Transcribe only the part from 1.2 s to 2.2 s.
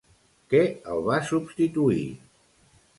substituir?